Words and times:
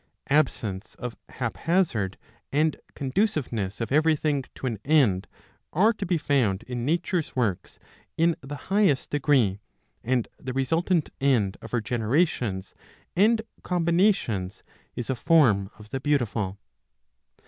Absence 0.31 0.95
of 0.95 1.15
hap 1.29 1.57
hazard 1.57 2.17
and 2.51 2.75
conduciveness 2.95 3.79
of 3.79 3.91
everything 3.91 4.43
to 4.55 4.65
an 4.65 4.79
end 4.83 5.27
are 5.73 5.93
to 5.93 6.07
be 6.07 6.17
found 6.17 6.63
in 6.63 6.83
Nature's 6.87 7.35
works 7.35 7.77
in 8.17 8.35
the 8.41 8.55
highest 8.73 9.11
degree, 9.11 9.59
and 10.03 10.27
the 10.39 10.53
resultant 10.53 11.11
end 11.21 11.55
of 11.61 11.69
her 11.69 11.81
generations 11.81 12.73
and 13.15 13.43
combinations 13.61 14.63
is 14.95 15.11
a 15.11 15.15
form 15.15 15.69
of 15.77 15.91
the 15.91 15.99
beautiful. 15.99 16.57